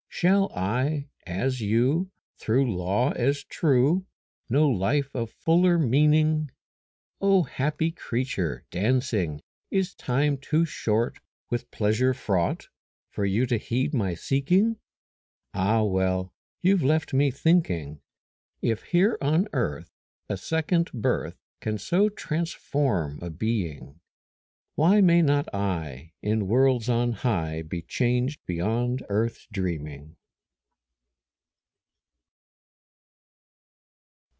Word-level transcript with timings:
Shall 0.13 0.51
I, 0.55 1.07
as 1.25 1.61
you, 1.61 2.11
Through 2.37 2.71
law 2.75 3.09
as 3.13 3.43
true, 3.43 4.05
Know 4.51 4.67
life 4.69 5.15
of 5.15 5.31
fuller 5.31 5.79
meaning? 5.79 6.51
O 7.19 7.41
happy 7.41 7.89
creature, 7.89 8.63
dancing, 8.69 9.41
Is 9.71 9.95
time 9.95 10.37
too 10.37 10.63
short 10.63 11.17
With 11.49 11.71
pleasure 11.71 12.13
fraught 12.13 12.67
For 13.09 13.25
you 13.25 13.47
to 13.47 13.57
heed 13.57 13.95
my 13.95 14.13
seeking? 14.13 14.77
Ah, 15.55 15.81
well, 15.81 16.31
you've 16.61 16.83
left 16.83 17.15
me 17.15 17.31
thinking: 17.31 17.99
If 18.61 18.83
here 18.83 19.17
on 19.21 19.47
earth 19.53 19.89
A 20.29 20.37
second 20.37 20.91
birth 20.91 21.39
Can 21.61 21.79
so 21.79 22.09
transform 22.09 23.17
a 23.23 23.31
being, 23.31 23.99
Why 24.75 25.01
may 25.01 25.21
not 25.21 25.53
I 25.53 26.13
In 26.21 26.47
worlds 26.47 26.87
on 26.89 27.11
high 27.11 27.61
Be 27.61 27.81
changed 27.83 28.39
beyond 28.45 29.03
earth's 29.09 29.45
dreaming? 29.51 30.15